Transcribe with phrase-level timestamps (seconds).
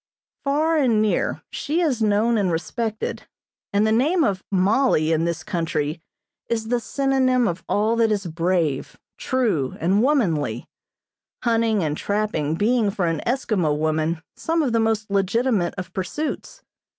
[0.43, 3.27] Far and near she is known and respected,
[3.71, 6.01] and the name of "Mollie" in this country
[6.49, 10.67] is the synonym of all that is brave, true and womanly;
[11.43, 16.63] hunting and trapping being for an Eskimo woman some of the most legitimate of pursuits.